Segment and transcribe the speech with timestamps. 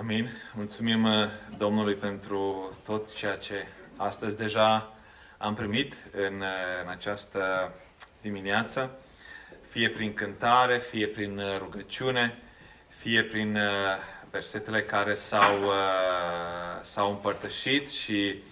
[0.00, 0.30] Amin.
[0.54, 3.66] Mulțumim uh, Domnului pentru tot ceea ce
[3.96, 4.92] astăzi deja
[5.38, 7.72] am primit în, uh, în această
[8.20, 8.98] dimineață,
[9.68, 12.38] fie prin cântare, fie prin uh, rugăciune,
[12.88, 13.58] fie prin
[14.30, 15.72] versetele care s-au,
[16.80, 18.42] s-au împărtășit și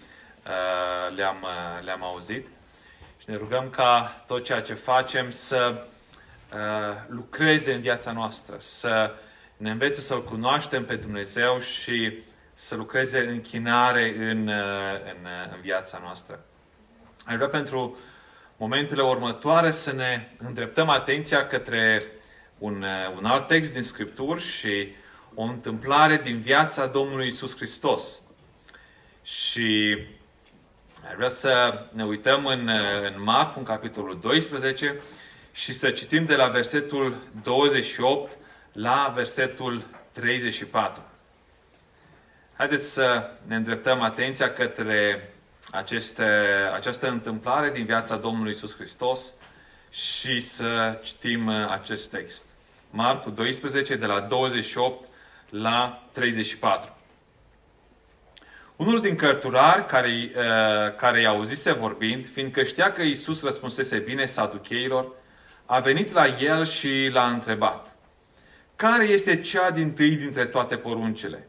[1.17, 1.47] le-am,
[1.81, 2.47] le-am auzit.
[3.19, 5.85] Și ne rugăm ca tot ceea ce facem să
[7.07, 9.15] lucreze în viața noastră, să
[9.59, 12.23] ne învețe să-L cunoaștem pe Dumnezeu și
[12.55, 16.45] să lucreze închinare în, în, în viața noastră.
[17.25, 17.99] Aș vrea pentru
[18.57, 22.03] momentele următoare să ne îndreptăm atenția către
[22.59, 22.85] un,
[23.17, 24.89] un alt text din Scripturi și
[25.35, 28.21] o întâmplare din viața Domnului Isus Hristos.
[29.23, 29.99] Și
[31.09, 32.69] aș vrea să ne uităm în,
[33.03, 35.01] în Marc, în capitolul 12,
[35.53, 38.37] și să citim de la versetul 28
[38.81, 41.03] la versetul 34.
[42.57, 45.33] Haideți să ne îndreptăm atenția către
[45.71, 46.25] aceste,
[46.75, 49.33] această întâmplare din viața Domnului Isus Hristos
[49.91, 52.45] și să citim acest text.
[52.91, 55.09] Marcu 12, de la 28
[55.51, 56.97] la 34.
[58.77, 64.27] Unul din cărturari care, uh, care i-a auzise vorbind, fiindcă știa că Isus răspunsese bine
[64.27, 65.13] saducheilor,
[65.67, 67.93] a venit la el și l-a întrebat–
[68.79, 71.49] care este cea din tâi dintre toate poruncile?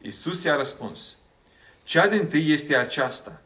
[0.00, 1.16] Isus i-a răspuns.
[1.84, 3.40] Cea din tâi este aceasta.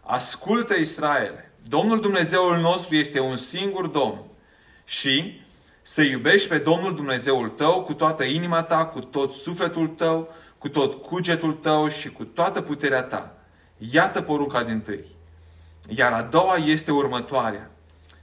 [0.00, 1.52] Ascultă Israele.
[1.68, 4.20] Domnul Dumnezeul nostru este un singur Domn.
[4.84, 5.40] Și
[5.82, 10.68] să iubești pe Domnul Dumnezeul tău cu toată inima ta, cu tot sufletul tău, cu
[10.68, 13.36] tot cugetul tău și cu toată puterea ta.
[13.78, 15.04] Iată porunca din tâi.
[15.88, 17.70] Iar a doua este următoarea.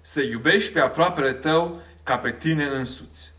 [0.01, 3.33] Să iubești pe aproapele tău ca pe tine însuți.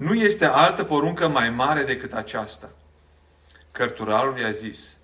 [0.00, 2.70] Nu este altă poruncă mai mare decât aceasta.
[3.72, 4.96] Cărturarul i-a zis,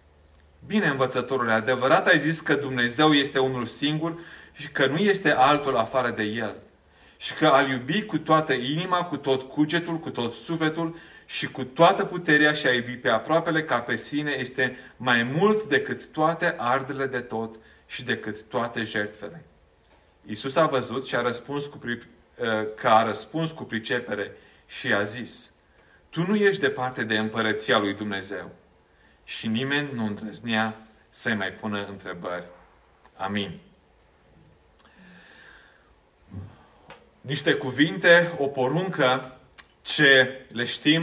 [0.66, 4.18] Bine, învățătorule, adevărat ai zis că Dumnezeu este unul singur
[4.52, 6.54] și că nu este altul afară de El.
[7.16, 11.64] Și că al iubi cu toată inima, cu tot cugetul, cu tot sufletul și cu
[11.64, 16.54] toată puterea și a iubi pe aproapele ca pe sine este mai mult decât toate
[16.58, 17.56] ardele de tot
[17.86, 19.44] și decât toate jertfele.
[20.26, 21.78] Iisus a văzut și a răspuns cu,
[22.76, 25.50] că a răspuns cu pricepere și a zis,
[26.10, 28.50] Tu nu ești departe de împărăția lui Dumnezeu.
[29.24, 32.44] Și nimeni nu îndrăznea să-i mai pună întrebări.
[33.16, 33.60] Amin.
[37.20, 39.38] Niște cuvinte, o poruncă
[39.82, 41.02] ce le știm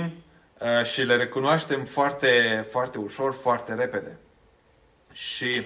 [0.57, 4.17] uh, și le recunoaștem foarte, foarte ușor, foarte repede.
[5.11, 5.65] Și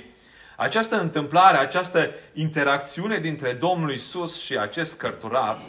[0.55, 5.61] această întâmplare, această interacțiune dintre Domnul Isus și acest cărturar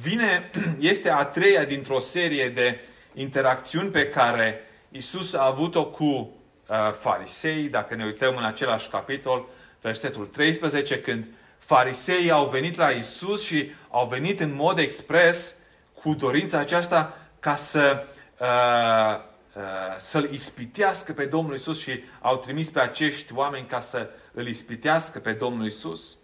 [0.00, 2.80] vine, este a treia dintr-o serie de
[3.14, 9.48] interacțiuni pe care Isus a avut-o cu uh, farisei, dacă ne uităm în același capitol,
[9.80, 11.26] versetul 13, când
[11.58, 15.56] fariseii au venit la Isus și au venit în mod expres
[16.02, 18.06] cu dorința aceasta ca să
[18.38, 19.62] uh, uh,
[19.96, 25.18] să-l ispitească pe Domnul Isus și au trimis pe acești oameni ca să îl ispitească
[25.18, 26.16] pe Domnul Isus.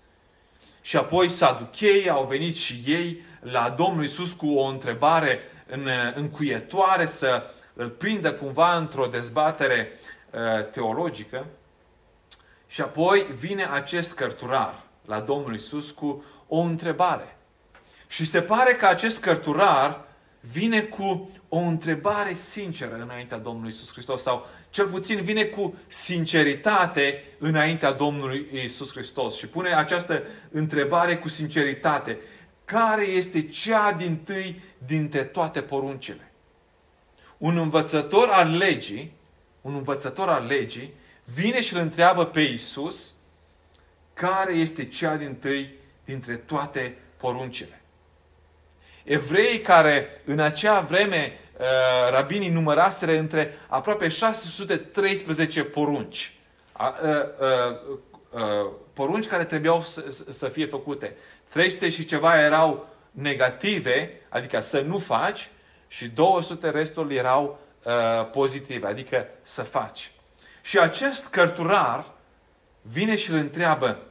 [0.80, 7.06] Și apoi saducheii au venit și ei la Domnul Isus cu o întrebare în, încuietoare
[7.06, 7.42] să
[7.74, 9.92] îl prindă cumva într-o dezbatere
[10.30, 11.46] uh, teologică.
[12.66, 17.36] Și apoi vine acest cărturar la Domnul Isus cu o întrebare.
[18.06, 20.04] Și se pare că acest cărturar
[20.40, 27.24] vine cu o întrebare sinceră înaintea Domnului Isus Hristos sau cel puțin vine cu sinceritate
[27.38, 32.18] înaintea Domnului Isus Hristos și pune această întrebare cu sinceritate
[32.68, 36.32] care este cea din tâi dintre toate poruncile.
[37.38, 39.12] Un învățător al legii,
[39.60, 40.92] un învățător al legii,
[41.24, 43.14] vine și îl întreabă pe Isus
[44.14, 45.72] care este cea din tâi
[46.04, 47.80] dintre toate poruncile.
[49.04, 51.66] Evreii care în acea vreme uh,
[52.10, 56.32] rabinii număraseră între aproape 613 porunci.
[58.38, 61.16] Uh, uh, porunci care trebuiau să, să fie făcute.
[61.48, 65.50] 300 și ceva erau negative, adică să nu faci,
[65.88, 70.10] și 200 restul erau uh, pozitive, adică să faci.
[70.62, 72.12] Și acest cărturar
[72.82, 74.02] vine și îl întreabă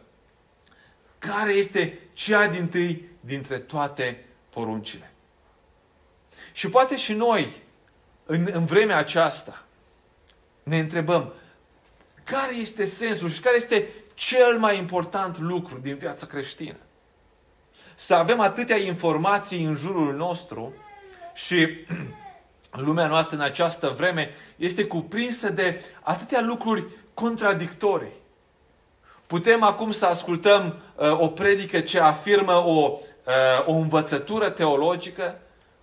[1.20, 5.12] care este cea din tâi dintre toate poruncile.
[6.52, 7.62] Și poate și noi,
[8.26, 9.64] în, în vremea aceasta,
[10.64, 11.34] ne întrebăm
[12.24, 16.76] care este sensul și care este cel mai important lucru din viața creștină
[18.00, 20.74] să avem atâtea informații în jurul nostru
[21.34, 21.68] și
[22.86, 28.14] lumea noastră în această vreme este cuprinsă de atâtea lucruri contradictorii.
[29.28, 32.92] Putem acum să ascultăm uh, o predică ce afirmă o,
[33.26, 35.40] uh, o învățătură teologică,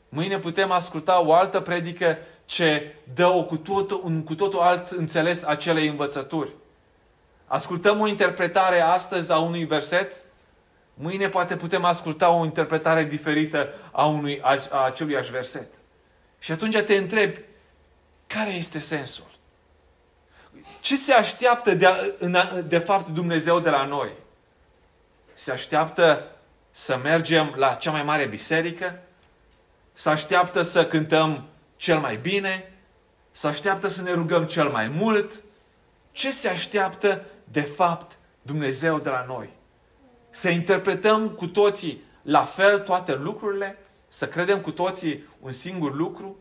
[0.09, 4.91] mâine putem asculta o altă predică ce dă o cu totul, un cu totul alt
[4.91, 6.51] înțeles acelei învățături.
[7.55, 10.13] Ascultăm o interpretare astăzi a unui verset,
[10.95, 15.69] mâine poate putem asculta o interpretare diferită a, unui, a, a acelui verset.
[16.39, 17.41] Și atunci te întrebi,
[18.27, 19.25] care este sensul?
[20.81, 22.15] Ce se așteaptă de,
[22.67, 24.11] de fapt Dumnezeu de la noi?
[25.35, 26.31] Se așteaptă
[26.71, 28.99] să mergem la cea mai mare biserică?
[29.93, 31.45] Se așteaptă să cântăm
[31.77, 32.73] cel mai bine?
[33.31, 35.33] Se așteaptă să ne rugăm cel mai mult?
[36.13, 39.51] Ce se așteaptă de fapt Dumnezeu de la noi?
[40.31, 43.79] Să interpretăm cu toții la fel toate lucrurile?
[44.09, 46.37] Să credem cu toții un singur lucru?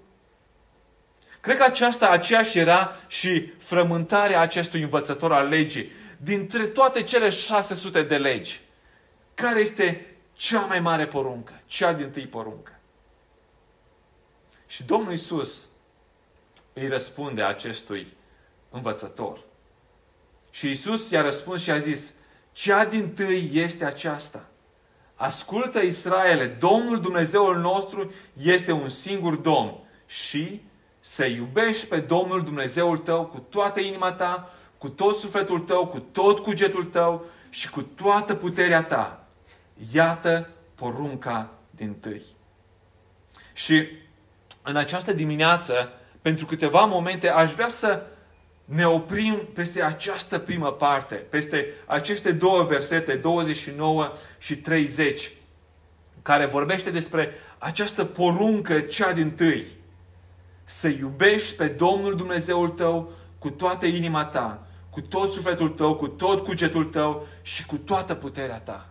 [1.42, 5.92] Cred că aceasta aceeași era și frământarea acestui învățător al legii.
[6.18, 8.62] Dintre toate cele 600 de legi,
[9.34, 11.62] care este cea mai mare poruncă?
[11.66, 12.80] Cea din tâi poruncă.
[14.68, 15.68] Și Domnul Isus
[16.74, 18.18] îi răspunde acestui
[18.70, 19.40] învățător.
[20.54, 22.14] Și Isus i-a răspuns și a zis,
[22.52, 24.46] cea din tâi este aceasta.
[25.16, 28.12] Ascultă Israele, Domnul Dumnezeul nostru
[28.42, 30.62] este un singur Domn și
[31.00, 36.00] să iubești pe Domnul Dumnezeul tău cu toată inima ta, cu tot sufletul tău, cu
[36.00, 39.28] tot cugetul tău și cu toată puterea ta.
[39.92, 42.24] Iată porunca din tâi.
[43.54, 43.88] Și
[44.62, 48.06] în această dimineață, pentru câteva momente, aș vrea să
[48.66, 55.32] ne oprim peste această primă parte, peste aceste două versete, 29 și 30,
[56.22, 59.66] care vorbește despre această poruncă cea din tâi
[60.64, 66.08] să iubești pe Domnul Dumnezeul tău cu toată inima ta, cu tot sufletul tău, cu
[66.08, 68.90] tot cugetul tău și cu toată puterea ta.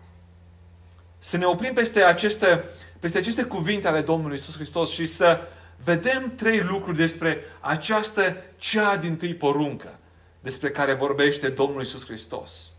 [1.19, 2.65] Să ne oprim peste aceste,
[3.01, 5.41] peste aceste cuvinte ale Domnului Isus Hristos și să
[5.85, 9.99] vedem trei lucruri despre această cea din tâi poruncă
[10.41, 12.73] despre care vorbește Domnul Isus Hristos.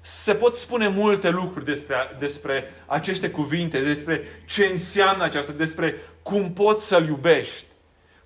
[0.00, 6.52] Se pot spune multe lucruri despre, despre aceste cuvinte, despre ce înseamnă aceasta, despre cum
[6.52, 7.64] poți să-L iubești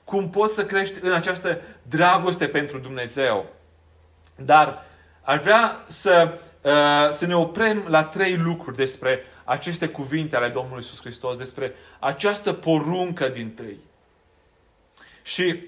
[0.09, 3.47] cum poți să crești în această dragoste pentru Dumnezeu.
[4.37, 4.85] Dar
[5.23, 10.79] ar vrea să, uh, să ne oprim la trei lucruri despre aceste cuvinte ale Domnului
[10.79, 13.79] Isus Hristos, despre această poruncă din tâi.
[15.29, 15.65] Și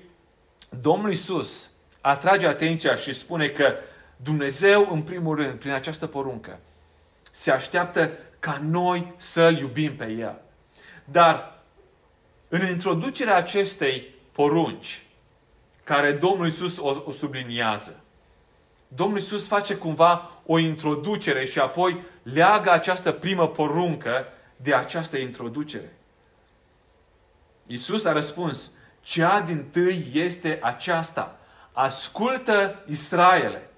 [0.80, 1.70] Domnul Isus
[2.00, 3.74] atrage atenția și spune că
[4.16, 6.58] Dumnezeu, în primul rând, prin această poruncă,
[7.30, 10.40] se așteaptă ca noi să-L iubim pe El.
[11.04, 11.62] Dar
[12.48, 15.02] în introducerea acestei porunci
[15.84, 18.04] care Domnul Isus o, o subliniază.
[18.88, 24.26] Domnul Isus face cumva o introducere și apoi leagă această primă poruncă
[24.56, 25.96] de această introducere.
[27.66, 28.72] Isus a răspuns,
[29.10, 31.38] cea din tâi este aceasta.
[31.72, 33.70] Ascultă Israele.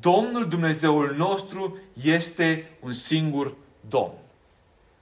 [0.00, 3.54] Domnul Dumnezeul nostru este un singur
[3.88, 4.12] Domn.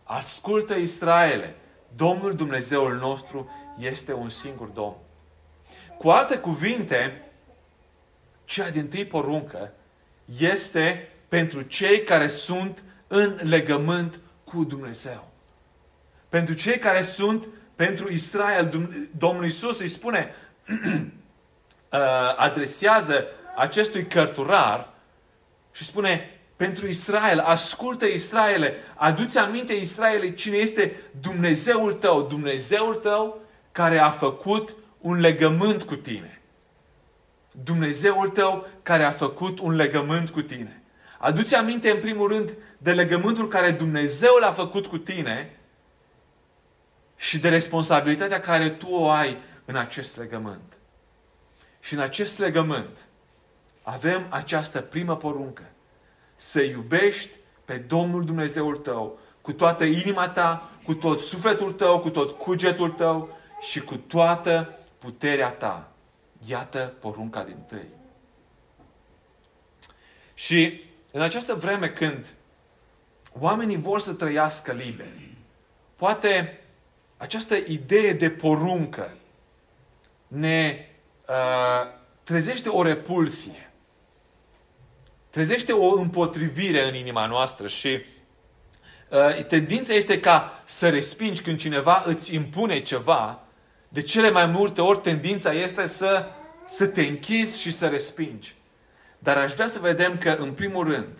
[0.02, 1.54] Ascultă Israele.
[1.96, 4.96] Domnul Dumnezeul nostru este un singur Domn.
[5.98, 7.30] Cu alte cuvinte,
[8.44, 9.72] cea din tâi poruncă
[10.38, 15.30] este pentru cei care sunt în legământ cu Dumnezeu.
[16.28, 20.34] Pentru cei care sunt pentru Israel, Domnul Isus îi spune,
[20.68, 21.98] uh,
[22.36, 23.26] adresează
[23.56, 24.88] acestui cărturar
[25.72, 32.22] și spune, pentru Israel, ascultă Israele, aduți aminte Israele cine este Dumnezeul tău.
[32.22, 33.40] Dumnezeul tău
[33.72, 36.40] care a făcut un legământ cu tine.
[37.64, 40.82] Dumnezeul tău care a făcut un legământ cu tine.
[41.18, 45.56] Aduți aminte în primul rând de legământul care Dumnezeu l-a făcut cu tine
[47.22, 50.78] și de responsabilitatea care tu o ai în acest legământ.
[51.80, 52.98] Și în acest legământ
[53.82, 55.62] avem această primă poruncă.
[56.36, 57.30] Să iubești
[57.64, 62.90] pe Domnul Dumnezeul tău cu toată inima ta, cu tot sufletul tău, cu tot cugetul
[62.90, 63.38] tău
[63.70, 65.90] și cu toată puterea ta.
[66.46, 67.88] Iată porunca din tâi.
[70.34, 72.26] Și în această vreme când
[73.38, 75.36] oamenii vor să trăiască liberi,
[75.96, 76.56] poate
[77.22, 79.10] această idee de poruncă
[80.28, 80.86] ne
[81.28, 81.90] uh,
[82.22, 83.70] trezește o repulsie,
[85.30, 88.04] trezește o împotrivire în inima noastră și
[89.08, 93.42] uh, tendința este ca să respingi când cineva îți impune ceva
[93.88, 96.26] De cele mai multe ori tendința este să,
[96.70, 98.54] să te închizi și să respingi.
[99.18, 101.18] Dar aș vrea să vedem că, în primul rând,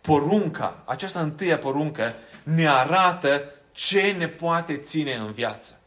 [0.00, 5.80] porunca, această întâia poruncă, ne arată ce ne poate ține în viață.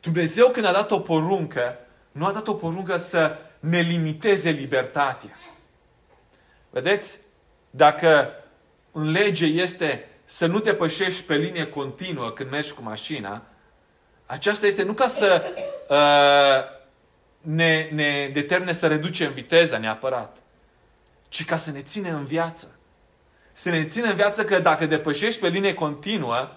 [0.00, 1.78] Dumnezeu când a dat o poruncă,
[2.12, 5.38] nu a dat o poruncă să ne limiteze libertatea.
[6.70, 7.18] Vedeți?
[7.70, 8.30] Dacă
[8.92, 13.42] în lege este să nu te pășești pe linie continuă când mergi cu mașina,
[14.26, 15.42] aceasta este nu ca să
[15.88, 16.78] uh,
[17.40, 20.36] ne, ne determine să reducem viteza neapărat,
[21.28, 22.78] ci ca să ne ține în viață.
[23.52, 26.54] Să ne ține în viață că dacă depășești pe linie continuă,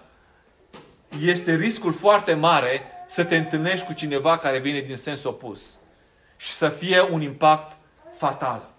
[1.21, 5.77] este riscul foarte mare să te întâlnești cu cineva care vine din sens opus
[6.37, 7.77] și să fie un impact
[8.17, 8.69] fatal.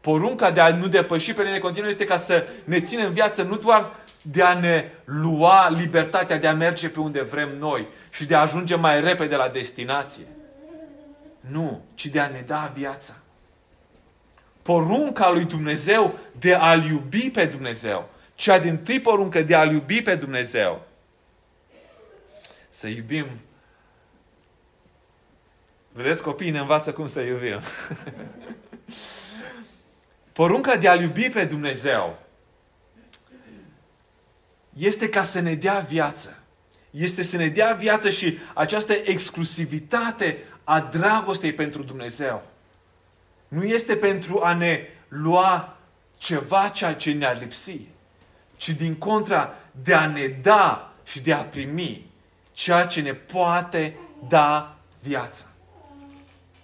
[0.00, 3.42] Porunca de a nu depăși pe linie continuă este ca să ne ținem în viață,
[3.42, 3.90] nu doar
[4.22, 8.40] de a ne lua libertatea de a merge pe unde vrem noi și de a
[8.40, 10.24] ajunge mai repede la destinație.
[11.40, 13.14] Nu, ci de a ne da viața.
[14.62, 18.08] Porunca lui Dumnezeu de a-L iubi pe Dumnezeu.
[18.34, 20.86] Cea din tâi poruncă de a-L iubi pe Dumnezeu.
[22.76, 23.26] Să iubim.
[25.92, 27.60] Vedeți, copiii ne învață cum să iubim.
[30.32, 32.18] Porunca de a-L iubi pe Dumnezeu
[34.78, 36.42] este ca să ne dea viață.
[36.90, 42.42] Este să ne dea viață și această exclusivitate a dragostei pentru Dumnezeu.
[43.48, 45.76] Nu este pentru a ne lua
[46.16, 47.80] ceva ceea ce ne-ar lipsi,
[48.56, 52.05] ci din contra de a ne da și de a primi
[52.56, 53.96] ceea ce ne poate
[54.28, 55.44] da viața.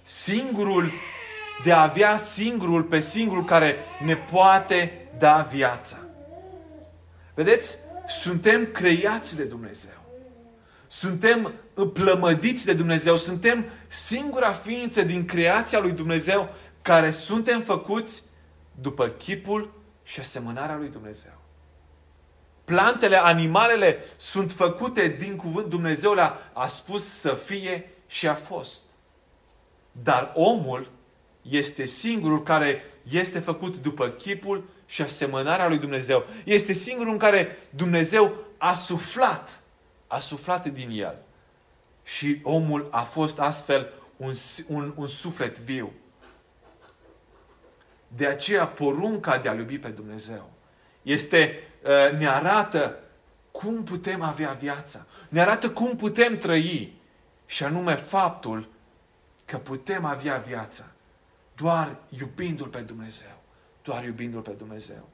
[0.04, 0.90] Singurul
[1.64, 5.96] de a avea singurul pe singurul care ne poate da viața.
[7.34, 7.76] Vedeți?
[8.08, 10.02] Suntem creați de Dumnezeu.
[10.86, 11.52] Suntem
[11.92, 13.16] plămădiți de Dumnezeu.
[13.16, 18.22] Suntem singura ființă din creația lui Dumnezeu care suntem făcuți
[18.80, 19.72] după chipul
[20.02, 21.41] și asemănarea lui Dumnezeu.
[22.64, 25.66] Plantele, animalele sunt făcute din cuvânt.
[25.66, 28.82] Dumnezeu le-a a spus să fie și a fost.
[29.92, 30.90] Dar omul
[31.42, 36.24] este singurul care este făcut după chipul și asemănarea lui Dumnezeu.
[36.44, 39.62] Este singurul în care Dumnezeu a suflat,
[40.06, 41.18] a suflat din el.
[42.02, 44.32] Și omul a fost astfel un,
[44.68, 45.92] un, un suflet viu.
[48.08, 50.50] De aceea porunca de a iubi pe Dumnezeu
[51.02, 51.71] este, uh,
[52.18, 52.98] ne arată
[53.50, 55.06] cum putem avea viața.
[55.28, 57.00] Ne arată cum putem trăi.
[57.46, 58.68] Și anume faptul
[59.44, 60.84] că putem avea viața
[61.56, 63.42] doar iubindu-L pe Dumnezeu.
[63.82, 65.08] Doar iubindu-L pe Dumnezeu.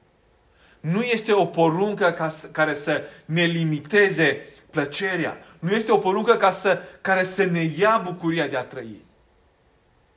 [0.79, 5.37] Nu este o poruncă ca să, care să ne limiteze plăcerea.
[5.59, 9.05] Nu este o poruncă ca să, care să ne ia bucuria de a trăi.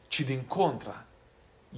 [0.08, 1.04] Ci din contra,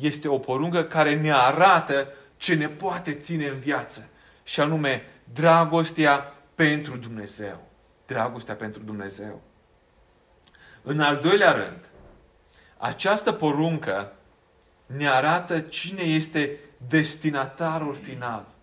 [0.00, 4.08] este o poruncă care ne arată ce ne poate ține în viață.
[4.44, 7.68] Și anume, dragostea pentru Dumnezeu.
[8.06, 9.42] Dragostea pentru Dumnezeu.
[10.82, 11.90] În al doilea rând,
[12.76, 14.12] această poruncă
[14.86, 16.58] ne arată cine este
[16.88, 18.54] destinatarul final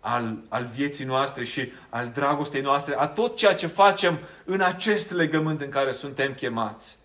[0.00, 5.12] al, al vieții noastre și al dragostei noastre, a tot ceea ce facem în acest
[5.12, 6.98] legământ în care suntem chemați.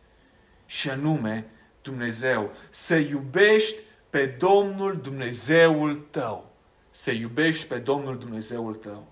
[0.66, 1.46] Și anume,
[1.82, 3.76] Dumnezeu, să iubești
[4.10, 6.47] pe Domnul Dumnezeul tău.
[6.98, 9.08] Să iubești pe Domnul Dumnezeul tău.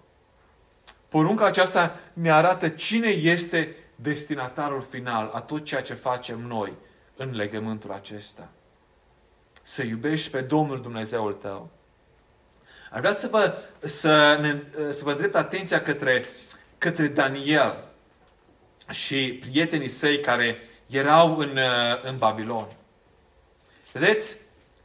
[1.09, 6.73] Porunca aceasta ne arată cine este destinatarul final a tot ceea ce facem noi
[7.15, 8.49] în legământul acesta.
[9.63, 11.69] Să iubești pe Domnul Dumnezeul tău.
[12.91, 16.25] Ar vrea să vă, să, ne, să vă drept atenția către,
[16.77, 17.83] către Daniel
[18.89, 21.59] și prietenii săi care erau în,
[22.03, 22.67] în Babilon.
[23.91, 24.37] Vedeți?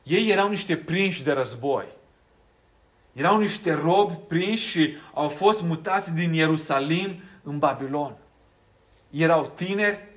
[0.02, 1.98] Ei erau niște prinși de război.
[3.12, 8.16] Erau niște robi prinși și au fost mutați din Ierusalim în Babilon.
[9.10, 10.08] Erau tineri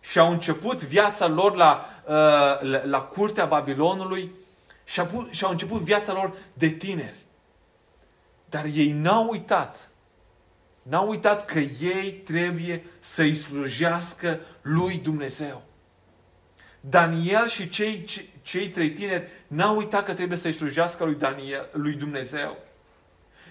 [0.00, 2.12] și au început viața lor la, uh,
[2.70, 4.30] la, la curtea Babilonului
[5.30, 7.24] și au început viața lor de tineri.
[8.48, 9.90] Dar ei n-au uitat.
[10.82, 15.62] N-au uitat că ei trebuie să-i slujească lui Dumnezeu.
[16.80, 18.04] Daniel și cei,
[18.42, 22.56] cei trei tineri n-au uitat că trebuie să-i slujească lui, Daniel, lui Dumnezeu.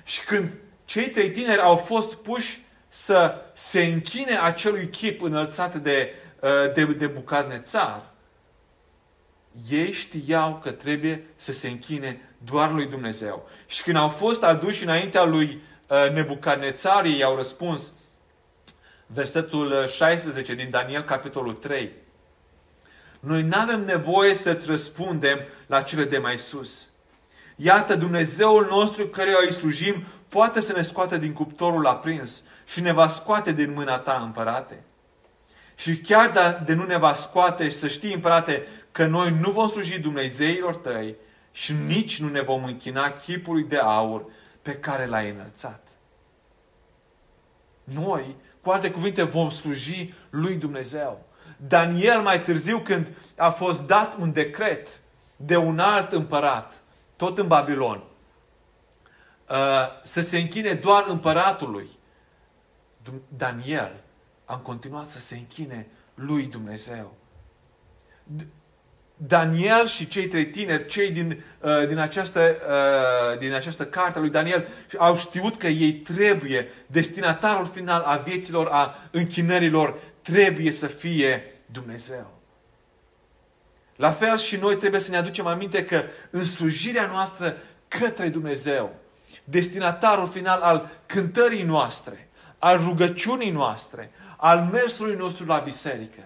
[0.03, 0.51] Și când
[0.85, 6.85] cei trei tineri au fost puși să se închine acelui chip înălțat de, uh, de,
[6.85, 8.13] de Bucadnețar,
[9.69, 13.49] ei știau că trebuie să se închine doar lui Dumnezeu.
[13.65, 17.93] Și când au fost aduși înaintea lui uh, Nebucadnețar, ei au răspuns,
[19.07, 21.91] versetul 16 din Daniel, capitolul 3.
[23.25, 26.89] Noi nu avem nevoie să-ți răspundem la cele de mai sus.
[27.55, 32.91] Iată, Dumnezeul nostru căruia îi slujim poate să ne scoată din cuptorul aprins și ne
[32.91, 34.83] va scoate din mâna ta, împărate.
[35.75, 39.67] Și chiar de nu ne va scoate și să știi, împărate, că noi nu vom
[39.67, 41.15] sluji Dumnezeilor tăi
[41.51, 44.25] și nici nu ne vom închina chipului de aur
[44.61, 45.87] pe care l-ai înălțat.
[47.83, 51.25] Noi, cu alte cuvinte, vom sluji lui Dumnezeu.
[51.67, 54.99] Daniel mai târziu, când a fost dat un decret
[55.35, 56.81] de un alt împărat,
[57.15, 58.03] tot în Babilon,
[59.49, 59.55] uh,
[60.03, 61.89] să se închine doar împăratului,
[63.37, 63.91] Daniel
[64.45, 67.15] a continuat să se închine lui Dumnezeu.
[69.17, 74.29] Daniel și cei trei tineri, cei din, uh, din, această, uh, din această carte lui
[74.29, 74.67] Daniel,
[74.97, 82.33] au știut că ei trebuie, destinatarul final a vieților, a închinărilor, trebuie să fie Dumnezeu.
[83.95, 87.57] La fel și noi trebuie să ne aducem aminte că în slujirea noastră
[87.87, 88.95] către Dumnezeu,
[89.43, 92.29] destinatarul final al cântării noastre,
[92.59, 96.21] al rugăciunii noastre, al mersului nostru la biserică,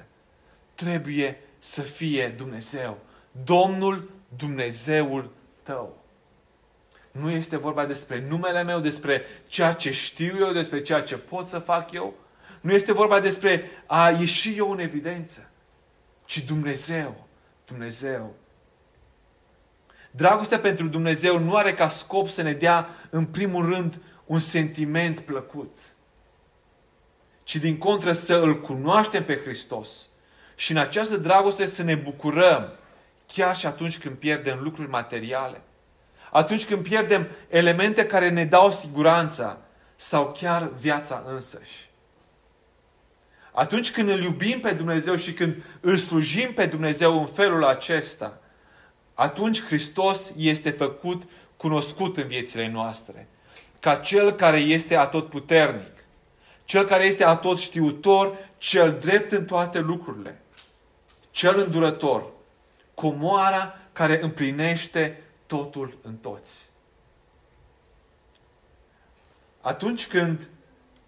[0.76, 2.98] trebuie să fie Dumnezeu.
[3.44, 5.32] Domnul Dumnezeul
[5.64, 5.98] tău.
[7.12, 11.46] Nu este vorba despre numele meu, despre ceea ce știu eu, despre ceea ce pot
[11.46, 12.14] să fac eu.
[12.62, 15.50] Nu este vorba despre a ieși eu în evidență,
[16.26, 17.28] ci Dumnezeu.
[17.66, 18.36] Dumnezeu.
[20.12, 25.20] Dragostea pentru Dumnezeu nu are ca scop să ne dea, în primul rând, un sentiment
[25.20, 25.78] plăcut,
[27.44, 30.08] ci din contră să îl cunoaștem pe Hristos
[30.56, 32.74] și în această dragoste să ne bucurăm
[33.28, 35.62] chiar și atunci când pierdem lucruri materiale,
[36.32, 39.58] atunci când pierdem elemente care ne dau siguranța
[39.96, 41.89] sau chiar viața însăși.
[43.52, 48.42] Atunci când îl iubim pe Dumnezeu și când îl slujim pe Dumnezeu în felul acesta,
[49.14, 51.24] atunci Hristos este făcut
[51.58, 53.28] cunoscut în viețile noastre.
[53.80, 56.04] Ca Cel care este atotputernic,
[56.66, 60.42] Cel care este atot știutor, Cel drept în toate lucrurile,
[61.32, 62.32] Cel îndurător,
[62.94, 66.70] comoara care împlinește totul în toți.
[69.62, 70.50] Atunci când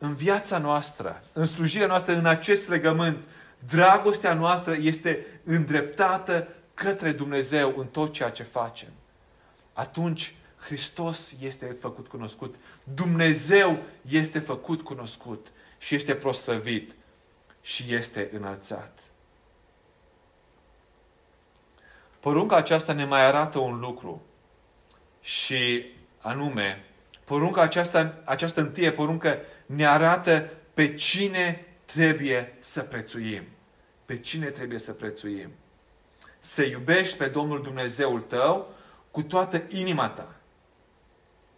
[0.01, 3.23] în viața noastră, în slujirea noastră, în acest legământ,
[3.67, 8.87] dragostea noastră este îndreptată către Dumnezeu în tot ceea ce facem.
[9.73, 12.55] Atunci Hristos este făcut cunoscut.
[12.93, 13.77] Dumnezeu
[14.09, 16.91] este făcut cunoscut și este proslăvit
[17.61, 18.99] și este înălțat.
[22.19, 24.21] Porunca aceasta ne mai arată un lucru
[25.21, 25.85] și
[26.17, 26.85] anume,
[27.23, 29.39] porunca aceasta, această întâie poruncă
[29.75, 33.43] ne arată pe cine trebuie să prețuim.
[34.05, 35.49] Pe cine trebuie să prețuim.
[36.39, 38.73] Să iubești pe Domnul Dumnezeul tău
[39.11, 40.35] cu toată inima ta,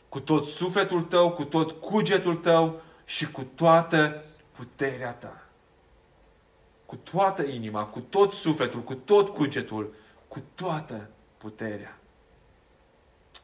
[0.09, 5.47] cu tot sufletul tău, cu tot cugetul tău și cu toată puterea ta.
[6.85, 9.93] Cu toată inima, cu tot sufletul, cu tot cugetul,
[10.27, 11.99] cu toată puterea.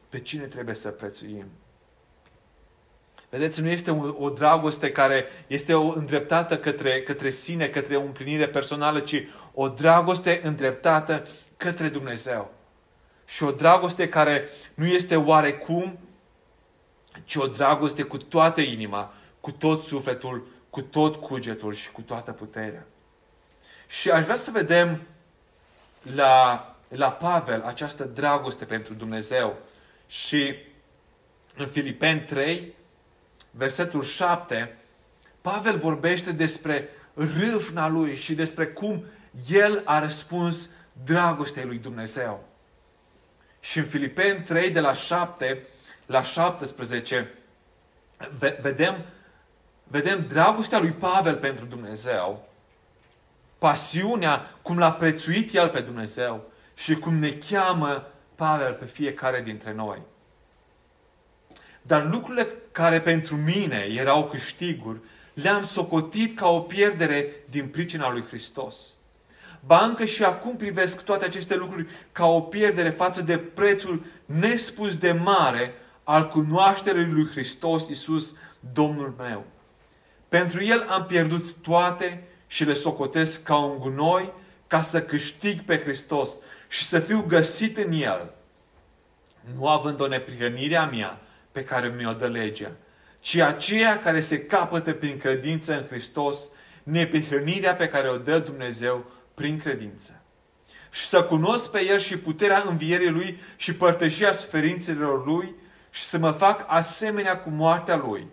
[0.08, 1.46] Pe cine trebuie să prețuim?
[3.30, 8.02] Vedeți, nu este o, o dragoste care este o îndreptată către, către sine, către o
[8.02, 12.54] împlinire personală, ci o dragoste îndreptată către Dumnezeu.
[13.26, 15.98] Și o dragoste care nu este oarecum,
[17.24, 22.32] ci o dragoste cu toată inima, cu tot sufletul, cu tot cugetul și cu toată
[22.32, 22.86] puterea.
[23.86, 25.02] Și aș vrea să vedem
[26.14, 29.56] la, la Pavel această dragoste pentru Dumnezeu.
[30.06, 30.54] Și
[31.56, 32.74] în Filipeni 3,
[33.50, 34.78] versetul 7,
[35.40, 39.04] Pavel vorbește despre râvna lui și despre cum
[39.48, 40.68] el a răspuns
[41.04, 42.48] dragostei lui Dumnezeu.
[43.60, 45.66] Și în Filipeni 3, de la 7
[46.06, 47.34] la 17,
[48.60, 49.04] vedem,
[49.84, 52.48] vedem dragostea lui Pavel pentru Dumnezeu,
[53.58, 59.72] pasiunea, cum l-a prețuit el pe Dumnezeu și cum ne cheamă Pavel pe fiecare dintre
[59.72, 60.02] noi.
[61.90, 64.98] Dar lucrurile care pentru mine erau câștiguri,
[65.34, 68.76] le-am socotit ca o pierdere din pricina lui Hristos.
[69.66, 74.96] Ba încă și acum privesc toate aceste lucruri ca o pierdere față de prețul nespus
[74.96, 75.74] de mare
[76.04, 78.34] al cunoașterii lui Hristos Iisus,
[78.72, 79.44] Domnul meu.
[80.28, 84.32] Pentru El am pierdut toate și le socotesc ca un gunoi
[84.66, 88.34] ca să câștig pe Hristos și să fiu găsit în El,
[89.56, 91.20] nu având o neprihănire a mea,
[91.52, 92.70] pe care mi-o dă legea,
[93.20, 96.38] ci aceea care se capătă prin credință în Hristos
[96.82, 100.22] nepihănirea pe care o dă Dumnezeu prin credință.
[100.90, 105.54] Și să cunosc pe El și puterea învierii Lui și părtășia suferințelor Lui
[105.90, 108.26] și să mă fac asemenea cu moartea Lui,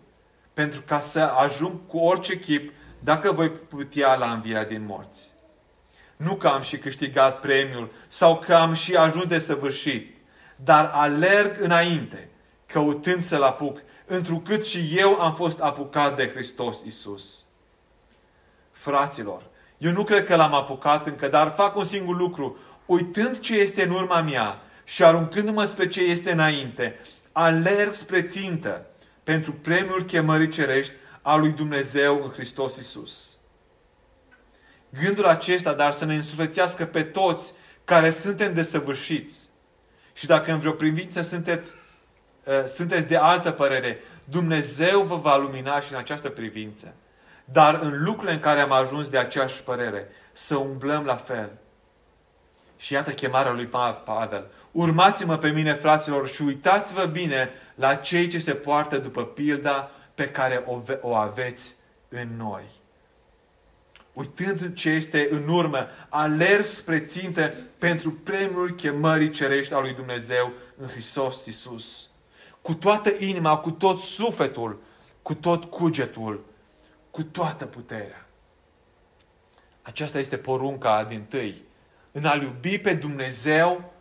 [0.53, 5.35] pentru ca să ajung cu orice chip, dacă voi putea la învierea din morți.
[6.17, 10.15] Nu că am și câștigat premiul sau că am și ajuns de săvârșit,
[10.55, 12.29] dar alerg înainte,
[12.67, 17.45] căutând să-L apuc, întrucât și eu am fost apucat de Hristos Isus.
[18.71, 19.43] Fraților,
[19.77, 22.57] eu nu cred că l-am apucat încă, dar fac un singur lucru.
[22.85, 26.99] Uitând ce este în urma mea și aruncându-mă spre ce este înainte,
[27.31, 28.85] alerg spre țintă
[29.23, 33.35] pentru premiul chemării cerești al lui Dumnezeu în Hristos Isus.
[34.89, 37.53] Gândul acesta, dar să ne însuflețească pe toți
[37.85, 39.49] care suntem desăvârșiți.
[40.13, 41.86] Și dacă în vreo privință sunteți, uh,
[42.65, 46.93] sunteți de altă părere, Dumnezeu vă va lumina și în această privință.
[47.45, 51.49] Dar în lucrurile în care am ajuns de aceeași părere, să umblăm la fel.
[52.77, 53.69] Și iată chemarea lui
[54.03, 54.47] Pavel.
[54.71, 60.29] Urmați-mă pe mine, fraților, și uitați-vă bine la cei ce se poartă după pilda pe
[60.29, 61.75] care o, o aveți
[62.09, 62.63] în noi.
[64.13, 70.51] Uitând ce este în urmă, alerg spre țintă pentru premiul chemării cerești al lui Dumnezeu
[70.77, 72.09] în Hristos Iisus.
[72.67, 74.81] Cu toată inima, cu tot sufletul,
[75.21, 76.45] cu tot cugetul,
[77.11, 78.27] cu toată puterea.
[79.81, 81.63] Aceasta este porunca din tâi.
[82.11, 83.93] În a iubi pe Dumnezeu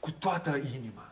[0.00, 1.08] cu toată inima.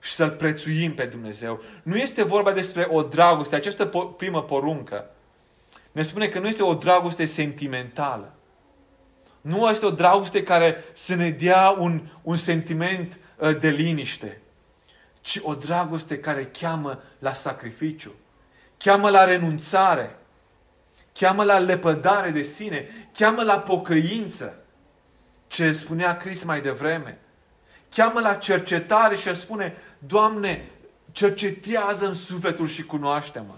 [0.00, 1.60] Și să-L prețuim pe Dumnezeu.
[1.82, 3.54] Nu este vorba despre o dragoste.
[3.54, 5.10] Această primă poruncă
[5.92, 8.34] ne spune că nu este o dragoste sentimentală.
[9.40, 14.41] Nu este o dragoste care să ne dea un, un sentiment uh, de liniște,
[15.22, 18.12] ci o dragoste care cheamă la sacrificiu
[18.82, 20.16] cheamă la renunțare,
[21.12, 24.64] cheamă la lepădare de sine, cheamă la pocăință,
[25.46, 27.18] ce spunea Cris mai devreme.
[27.90, 30.70] Cheamă la cercetare și spune, Doamne,
[31.12, 33.54] cercetează în sufletul și cunoaște-mă.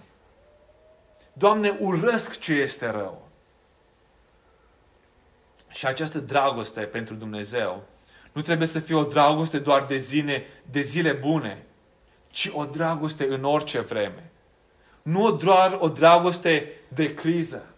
[1.32, 3.28] Doamne, urăsc ce este rău.
[5.68, 7.82] Și această dragoste pentru Dumnezeu
[8.34, 11.66] nu trebuie să fie o dragoste doar de zile, de zile bune,
[12.30, 14.30] ci o dragoste în orice vreme.
[15.02, 17.74] Nu doar o dragoste de criză.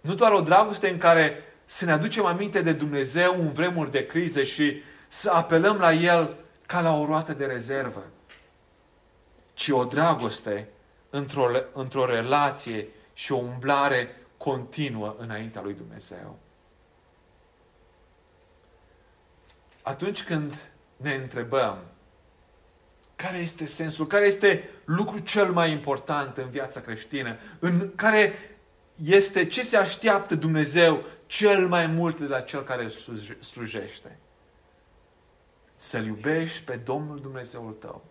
[0.00, 4.06] Nu doar o dragoste în care să ne aducem aminte de Dumnezeu în vremuri de
[4.06, 8.04] criză și să apelăm la El ca la o roată de rezervă.
[9.54, 10.68] Ci o dragoste
[11.10, 16.38] într-o, într-o relație și o umblare continuă înaintea lui Dumnezeu.
[19.84, 21.84] Atunci când ne întrebăm
[23.16, 24.06] care este sensul?
[24.06, 27.36] Care este lucrul cel mai important în viața creștină?
[27.58, 28.32] În care
[29.04, 32.90] este ce se așteaptă Dumnezeu cel mai mult de la cel care îl
[33.40, 34.18] slujește?
[35.76, 38.04] Să-L iubești pe Domnul Dumnezeul tău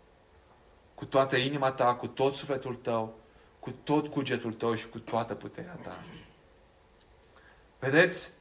[0.95, 3.15] cu toată inima ta, cu tot sufletul tău,
[3.59, 6.03] cu tot cugetul tău și cu toată puterea ta.
[7.79, 8.31] Vedeți?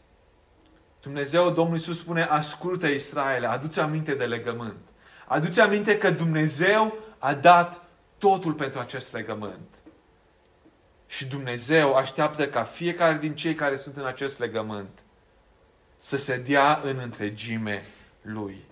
[1.02, 4.80] Dumnezeu, Domnul Iisus spune, ascultă Israele, aduți aminte de legământ.
[5.26, 7.82] Aduți aminte că Dumnezeu a dat
[8.18, 9.74] totul pentru acest legământ.
[11.06, 15.02] Și Dumnezeu așteaptă ca fiecare din cei care sunt în acest legământ
[15.98, 17.84] să se dea în întregime
[18.22, 18.64] Lui.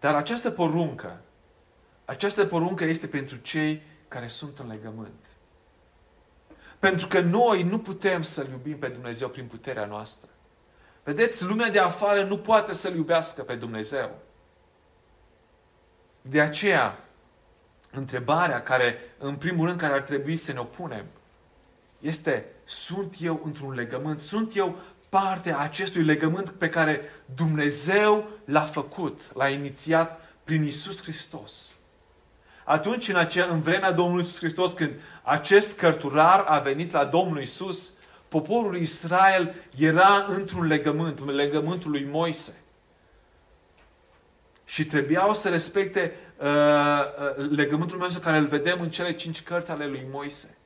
[0.00, 1.20] Dar această poruncă,
[2.04, 5.26] această poruncă este pentru cei care sunt în legământ.
[6.78, 10.28] Pentru că noi nu putem să-L iubim pe Dumnezeu prin puterea noastră.
[11.04, 14.10] Vedeți, lumea de afară nu poate să-L iubească pe Dumnezeu.
[16.22, 17.04] De aceea,
[17.90, 21.04] întrebarea care, în primul rând, care ar trebui să ne opunem,
[22.00, 24.18] este, sunt eu într-un legământ?
[24.18, 27.00] Sunt eu parte a acestui legământ pe care
[27.34, 31.70] Dumnezeu l-a făcut, l-a inițiat prin Isus Hristos?
[32.64, 34.90] Atunci, în, acea, în vremea Domnului Isus Hristos, când
[35.28, 37.92] acest cărturar a venit la Domnul Isus,
[38.28, 42.56] poporul Israel era într-un legământ, în legământul lui Moise
[44.64, 49.70] și trebuiau să respecte uh, uh, legământul meu care îl vedem în cele cinci cărți
[49.70, 50.56] ale lui Moise.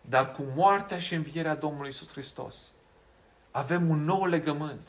[0.00, 2.56] Dar cu moartea și învierea Domnului Isus Hristos
[3.50, 4.88] avem un nou legământ.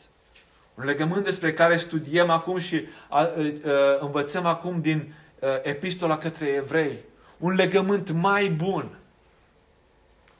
[0.75, 2.75] Un legământ despre care studiem acum și
[3.11, 3.51] uh, uh,
[3.99, 7.09] învățăm acum din uh, epistola către evrei.
[7.41, 8.97] Un legământ mai bun.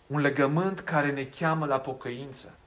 [0.07, 2.57] Un legământ care ne cheamă la pocăință.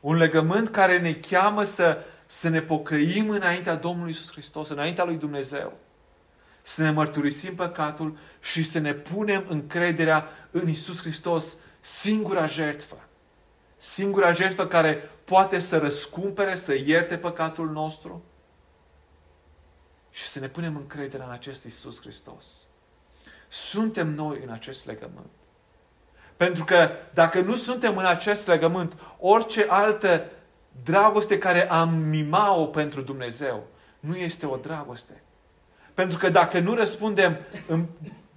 [0.00, 5.16] Un legământ care ne cheamă să să ne pocăim înaintea Domnului Isus Hristos, înaintea lui
[5.16, 5.78] Dumnezeu.
[6.62, 12.96] să ne mărturisim păcatul și să ne punem încrederea în Isus Hristos, singura jertfă.
[13.76, 18.24] Singura jertfă care poate să răscumpere, să ierte păcatul nostru
[20.10, 22.61] și să ne punem încrederea în acest Isus Hristos.
[23.52, 25.30] Suntem noi în acest legământ.
[26.36, 30.24] Pentru că dacă nu suntem în acest legământ, orice altă
[30.84, 33.66] dragoste care am mima-o pentru Dumnezeu
[34.00, 35.22] nu este o dragoste.
[35.94, 37.86] Pentru că dacă nu răspundem în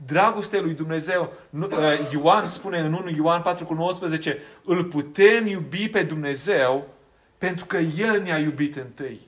[0.06, 1.70] dragoste lui Dumnezeu, uh,
[2.12, 6.88] Ioan spune în 1 Ioan 4 cu 19, îl putem iubi pe Dumnezeu
[7.38, 9.20] pentru că El ne-a iubit întâi.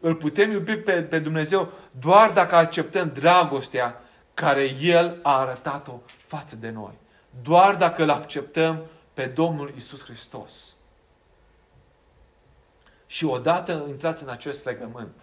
[0.00, 4.03] Îl putem iubi pe, pe Dumnezeu doar dacă acceptăm dragostea
[4.34, 6.92] care El a arătat-o față de noi.
[7.42, 10.76] Doar dacă îl acceptăm pe Domnul Isus Hristos.
[13.06, 15.14] Și odată intrați în acest legământ,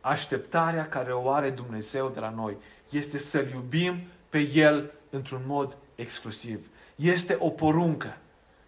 [0.00, 2.56] așteptarea care o are Dumnezeu de la noi
[2.90, 6.68] este să-L iubim pe El într-un mod exclusiv.
[6.96, 8.16] Este o poruncă,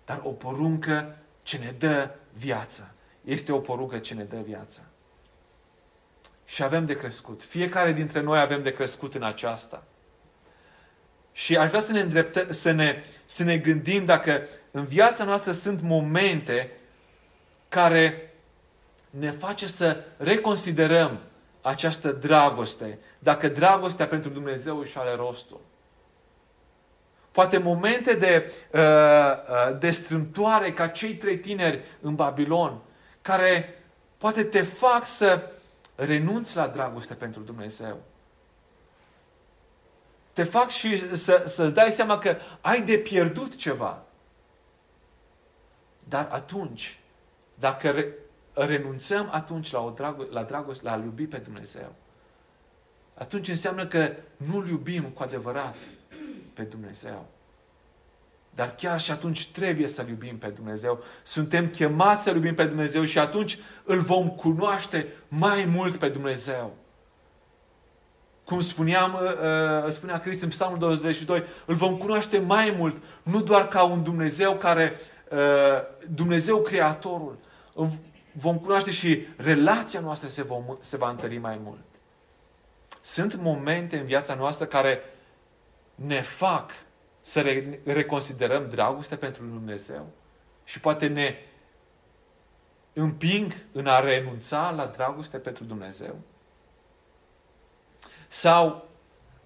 [0.05, 2.95] dar o poruncă ce ne dă viață.
[3.25, 4.81] Este o poruncă ce ne dă viață.
[6.47, 7.43] Și avem de crescut.
[7.43, 9.85] Fiecare dintre noi avem de crescut în aceasta.
[11.33, 15.53] Și aș vrea să ne, îndreptă, să ne, să ne gândim dacă în viața noastră
[15.53, 16.71] sunt momente
[17.69, 18.33] care
[19.11, 21.21] ne face să reconsiderăm
[21.61, 25.61] această dragoste, dacă dragostea pentru Dumnezeu își are rostul.
[27.33, 32.81] Poate momente de, uh, uh, de strântoare ca cei trei tineri în Babilon,
[33.23, 33.83] care
[34.19, 35.51] poate te fac să
[35.97, 38.03] renunți la dragoste pentru Dumnezeu.
[40.33, 44.03] Te fac și să, să-ți dai seama că ai de pierdut ceva.
[46.09, 46.99] Dar atunci,
[47.55, 48.13] dacă re,
[48.53, 51.95] renunțăm atunci la, o drago- la dragoste, la a iubi pe Dumnezeu,
[53.15, 55.77] atunci înseamnă că nu-L iubim cu adevărat
[56.55, 57.27] pe Dumnezeu.
[58.57, 61.05] Dar chiar și atunci trebuie să iubim pe Dumnezeu.
[61.23, 66.77] Suntem chemați să iubim pe Dumnezeu și atunci îl vom cunoaște mai mult pe Dumnezeu.
[68.45, 69.21] Cum spuneam, uh,
[69.85, 74.03] uh, spunea Crist în Psalmul 22, îl vom cunoaște mai mult, nu doar ca un
[74.03, 74.99] Dumnezeu care,
[75.31, 75.39] uh,
[76.15, 77.39] Dumnezeu Creatorul.
[78.33, 81.81] Vom cunoaște și relația noastră se, vom, se va întări mai mult.
[83.01, 85.01] Sunt momente în viața noastră care
[85.95, 86.71] ne fac
[87.27, 90.07] să re- reconsiderăm dragostea pentru Dumnezeu
[90.65, 91.37] și poate ne
[92.93, 96.17] împing în a renunța la dragoste pentru Dumnezeu.
[98.29, 98.89] Sau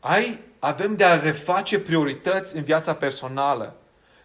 [0.00, 3.76] ai, avem de a reface priorități în viața personală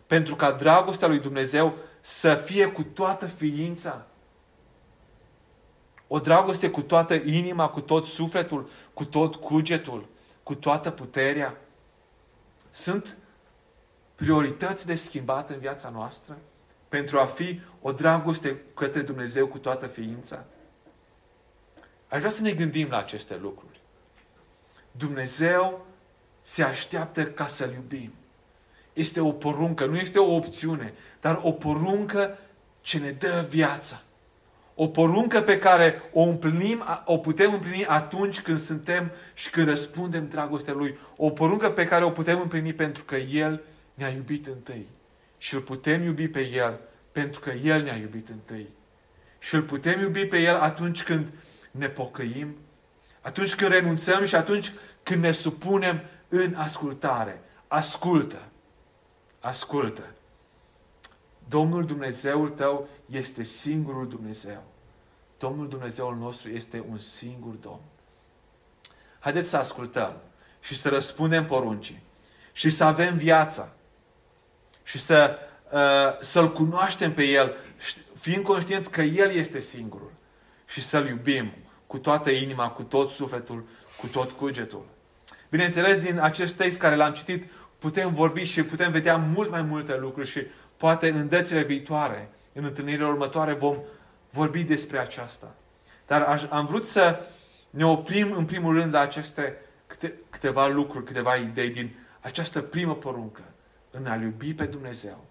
[0.08, 4.06] pentru ca dragostea lui Dumnezeu să fie cu toată ființa.
[6.08, 10.08] O dragoste cu toată inima, cu tot sufletul, cu tot cugetul,
[10.44, 11.58] cu toată puterea.
[12.72, 13.18] Sunt
[14.16, 16.38] priorități de schimbat în viața noastră
[16.90, 20.46] pentru a fi o dragoste către Dumnezeu cu toată ființa?
[22.08, 23.80] Aș vrea să ne gândim la aceste lucruri.
[24.92, 25.86] Dumnezeu
[26.42, 28.14] se așteaptă ca să-L iubim.
[28.94, 32.38] Este o poruncă, nu este o opțiune, dar o poruncă
[32.82, 34.02] ce ne dă viața.
[34.76, 40.28] O poruncă pe care o, împlinim, o putem împlini atunci când suntem și când răspundem
[40.28, 40.98] dragostea Lui.
[41.16, 43.62] O poruncă pe care o putem împlini pentru că El
[43.96, 44.88] ne-a iubit întâi.
[45.38, 46.80] Și îl putem iubi pe El
[47.12, 48.70] pentru că El ne-a iubit întâi.
[49.40, 51.34] Și îl putem iubi pe El atunci când
[51.72, 52.56] ne pocăim,
[53.22, 54.72] atunci când renunțăm și atunci
[55.04, 57.42] când ne supunem în ascultare.
[57.68, 58.42] Ascultă!
[59.40, 60.06] Ascultă!
[61.48, 64.64] Domnul Dumnezeul tău este singurul Dumnezeu.
[65.38, 67.82] Domnul Dumnezeul nostru este un singur Domn.
[69.20, 70.18] Haideți să ascultăm
[70.62, 72.02] și să răspundem poruncii
[72.52, 73.75] și să avem viața
[74.86, 75.38] și să,
[75.72, 75.80] uh,
[76.20, 77.56] să-L cunoaștem pe El,
[78.20, 80.12] fiind conștienți că El este singurul
[80.66, 81.54] și să-L iubim
[81.88, 83.66] cu toată inima, cu tot sufletul,
[83.98, 84.86] cu tot cugetul.
[85.50, 89.98] Bineînțeles, din acest text care l-am citit, putem vorbi și putem vedea mult mai multe
[89.98, 90.42] lucruri și
[90.78, 93.78] poate în dățile viitoare, în întâlnirile următoare, vom
[94.30, 95.56] vorbi despre aceasta.
[96.08, 97.20] Dar aș, am vrut să
[97.70, 102.96] ne oprim în primul rând la aceste câte, câteva lucruri, câteva idei din această primă
[102.96, 103.42] poruncă
[103.98, 105.26] în a iubi pe Dumnezeu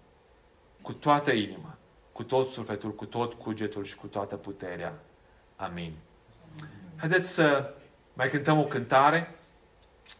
[0.81, 1.77] cu toată inima,
[2.11, 4.93] cu tot sufletul, cu tot cugetul și cu toată puterea.
[5.55, 5.93] Amin.
[6.95, 7.73] Haideți să
[8.13, 9.35] mai cântăm o cântare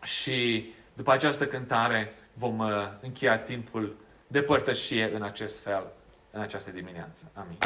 [0.03, 3.95] și după această cântare vom uh, încheia timpul
[4.27, 5.91] de părtășie în acest fel,
[6.31, 7.31] în această dimineață.
[7.33, 7.57] Amin.